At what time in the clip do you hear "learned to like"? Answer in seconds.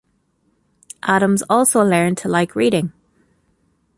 1.83-2.55